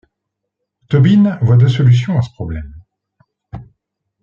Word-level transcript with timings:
Tobin 0.89 1.37
voit 1.43 1.57
deux 1.57 1.69
solutions 1.69 2.17
à 2.17 2.23
ce 2.23 2.31
problème. 2.31 2.73